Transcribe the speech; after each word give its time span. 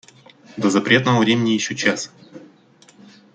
До 0.57 0.71
запретного 0.71 1.19
времени 1.19 1.51
еще 1.51 1.75
час. 1.75 2.11